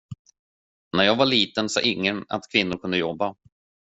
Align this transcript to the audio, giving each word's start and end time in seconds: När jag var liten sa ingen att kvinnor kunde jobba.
När 0.97 1.03
jag 1.03 1.15
var 1.15 1.25
liten 1.25 1.69
sa 1.69 1.81
ingen 1.81 2.25
att 2.29 2.49
kvinnor 2.51 2.77
kunde 2.77 2.97
jobba. 2.97 3.35